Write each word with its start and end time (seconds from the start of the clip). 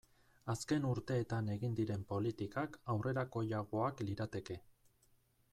Azken 0.51 0.87
urteetan 0.91 1.51
egin 1.55 1.75
diren 1.81 2.07
politikak 2.13 2.79
aurrerakoiagoak 2.95 4.05
lirateke. 4.09 4.59